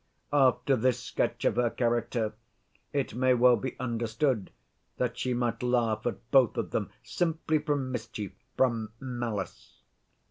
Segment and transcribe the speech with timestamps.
[0.33, 2.33] After this sketch of her character
[2.91, 4.49] it may well be understood
[4.97, 9.83] that she might laugh at both of them simply from mischief, from malice.